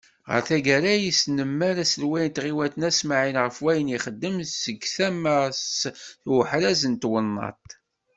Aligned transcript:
Ɣer 0.29 0.41
taggara, 0.47 0.93
yesnemmer 0.97 1.75
aselway 1.83 2.25
n 2.29 2.33
tɣiwant 2.35 2.75
n 2.77 2.87
At 2.87 2.95
Smaεel 2.99 3.35
ɣef 3.43 3.57
wayen 3.63 3.91
i 3.91 3.93
ixeddem 3.97 4.37
seg 4.63 4.79
tama-s 4.95 5.79
i 6.27 6.29
uḥraz 6.39 6.81
n 6.87 6.93
twennaḍt. 7.01 7.71